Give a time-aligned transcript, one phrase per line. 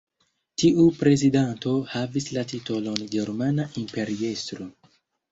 [0.59, 4.67] Tiu prezidanto havis la titolon Germana Imperiestro.